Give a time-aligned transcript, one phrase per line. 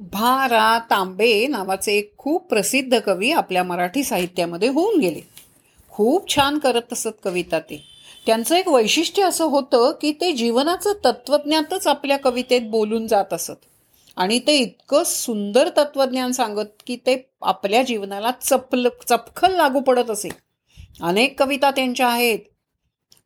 [0.00, 5.20] भा रा तांबे नावाचे एक खूप प्रसिद्ध कवी आपल्या मराठी साहित्यामध्ये होऊन गेले.
[5.90, 7.84] खूप छान करत असत कविता ते.
[8.26, 13.52] त्यांचं एक वैशिष्ट्य असं होतं की ते जीवनाचं तत्वज्ञातच आपल्या कवितेत बोलून जात असत.
[14.16, 20.28] आणि ते इतकं सुंदर तत्वज्ञान सांगत की ते आपल्या जीवनाला चपल चपखल लागू पडत असे.
[21.02, 22.38] अनेक कविता त्यांच्या आहेत.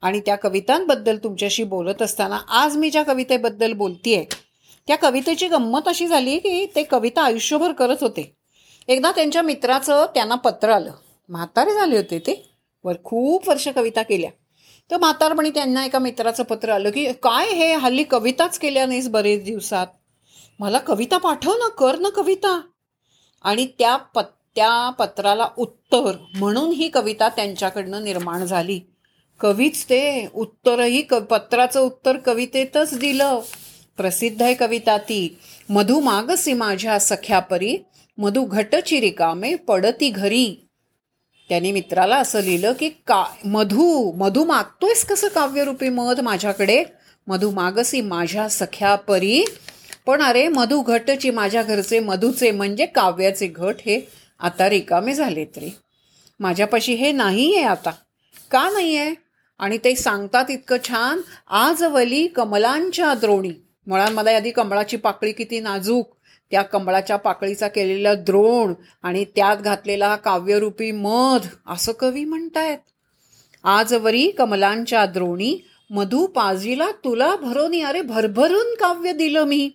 [0.02, 4.24] आणि त्या कवितांबद्दल तुमच्याशी बोलत असताना आज मी ज्या कवितेबद्दल बोलतीये
[4.88, 8.36] त्या कवितेची गंमत अशी झाली की ते कविता आयुष्यभर करत होते.
[8.88, 10.92] एकदा त्यांच्या मित्राचं त्यांना पत्र आलं.
[11.28, 12.50] म्हातारे झाले होते ते.
[12.84, 14.30] वर खूप वर्ष कविता केल्या.
[14.90, 17.74] तर म्हातारपणी त्यांना एका मित्राचं पत्र आलं की काय हे?
[17.74, 19.86] हल्ली कविताच केल्या नाहीस बरेच दिवसात.
[20.58, 22.60] मला कविता पाठव ना कर ना कविता.
[23.42, 24.22] आणि त्या पत
[24.56, 28.80] त्या पत्राला उत्तर म्हणून ही कविता त्यांच्याकडनं निर्माण झाली.
[29.40, 33.40] कवीच ते उत्तरही क पत्राचं उत्तर कवितेतच दिलं.
[33.98, 35.38] प्रसिद्ध आहे कविता ती.
[35.68, 37.76] मधु मागसी माझ्या सख्यापरी
[38.18, 40.68] मधु घटची रिकामे पडती घरी.
[41.48, 46.84] त्याने मित्राला असं लिहिलं की का मधू मधू मागतोयस कसं काव्यरूपी मध माझ्याकडे?
[47.26, 49.44] मधू मागसी माझ्या सख्या परी
[50.06, 54.00] पण अरे मधू घटची माझ्या घरचे मधूचे म्हणजे काव्याचे घट हे
[54.40, 55.74] आता रिकामे झालेत रे.
[56.40, 57.90] माझ्यापाशी हे नाही आहे आता.
[58.50, 59.14] का नाही आहे
[59.58, 61.20] आणि ते सांगतात इतकं छान.
[61.50, 63.52] आजवली कमलांच्या द्रोणी.
[63.88, 66.16] मुळांमध्ये आधी कमळाची पाकळी किती नाजूक
[66.50, 72.78] त्या कमळाच्या पाकळीचा केलेला द्रोण आणि त्यात घातलेला काव्यरूपी मध असं कवी म्हणतायत.
[73.64, 75.58] आजवरी कमलांच्या द्रोणी
[75.90, 79.70] मधु पाजीला तुला भरोनी अरे भरभरून काव्य दिलं मी.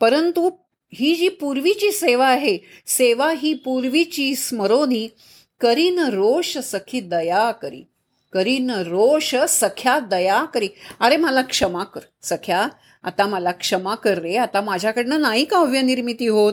[0.00, 0.50] परंतु
[0.94, 5.08] ही जी पूर्वीची सेवा आहे सेवा ही पूर्वीची स्मरोनी
[5.60, 7.82] करीन रोष सखी दया करी.
[8.36, 10.68] करीन रोष सख्या दया करी.
[11.00, 12.68] अरे मला क्षमा कर सख्या.
[13.02, 14.36] आता मला क्षमा कर रे.
[14.36, 16.52] आता माझ्याकडनं नाही काव्य निर्मिती होत?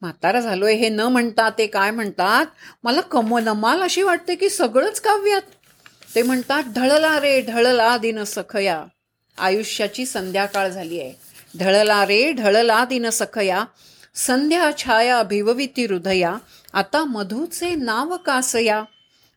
[0.00, 2.46] म्हातारा झालोय हे न म्हणता ते काय म्हणतात?
[2.84, 5.42] मला कम नमाल अशी वाटते की सगळंच काव्यात.
[6.14, 8.84] ते म्हणतात ढळला रे ढळला दिन सखया.
[9.38, 11.12] आयुष्याची संध्याकाळ झाली आहे.
[11.58, 13.64] ढळला रे ढळला दिन सखया.
[14.14, 16.36] संध्या छाया भिवविती हृदया.
[16.72, 18.82] आता मधूचे नाव कासया.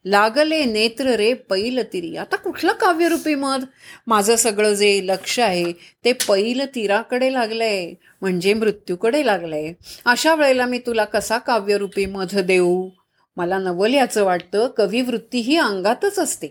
[0.05, 2.15] लागले नेत्र रे पैल तिरी.
[2.15, 3.65] आता कुठलं काव्यरूपी मध
[4.07, 5.71] माझं सगळं जे लक्ष आहे
[6.05, 9.73] ते पैल तीराकडे लागलंय म्हणजे मृत्यूकडे लागलंय.
[10.05, 12.89] अशा वेळेला मी तुला कसा काव्यरूपी मध देऊ?
[13.37, 16.47] मला नवल्याचं वाटतं कविवृत्ती ही अंगातच असते.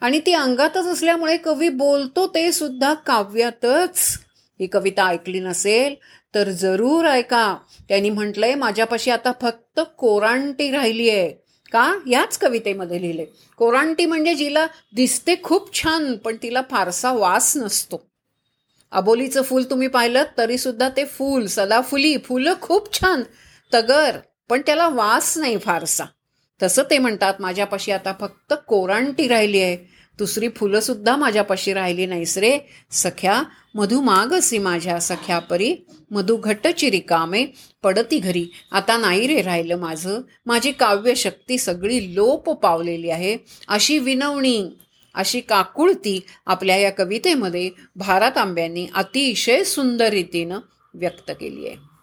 [0.00, 4.18] आणि ती अंगातच असल्यामुळे कवी बोलतो ते सुद्धा काव्यातच.
[4.60, 5.94] ही कविता ऐकली नसेल
[6.34, 7.56] तर जरूर ऐका.
[7.88, 11.94] त्यांनी म्हटलंय माझ्यापाशी आता फक्त कोरांटी राहिली आहे का?
[12.06, 13.24] याच कवितेमध्ये लिहिले.
[13.56, 18.06] कोरांटी म्हणजे जिला दिसते खूप छान पण तिला फारसा वास नसतो.
[18.92, 23.22] अबोलीचं फूल तुम्ही पाहिलं तरी सुद्धा ते फूल सदाफुली फुलं खूप छान
[23.72, 24.18] तगर
[24.48, 26.04] पण त्याला वास नाही फारसा.
[26.62, 29.76] तसं ते म्हणतात माझ्यापाशी आता फक्त कोरांटी राहिली आहे.
[30.18, 32.58] दुसरी फुलंसुद्धा माझ्यापाशी राहिली नाहीस रे.
[32.90, 33.42] सख्या
[33.74, 35.76] मधु मागसी माझ्या सख्या परी.
[36.10, 37.46] मधु घटची रिकामे
[37.82, 38.46] पडती घरी.
[38.72, 40.20] आता नाही रे राहिलं माझं.
[40.46, 43.38] माझी काव्यशक्ती सगळी लोप पावलेली आहे.
[43.68, 44.68] अशी विनवणी
[45.14, 50.58] अशी काकुळती आपल्या या कवितेमध्ये भारत आंब्यांनी अतिशय सुंदर रीतीनं
[50.94, 51.95] व्यक्त केली आहे.